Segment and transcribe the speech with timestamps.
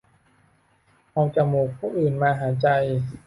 [1.11, 2.67] เอาจมูกผู้อื่นมาหายใจ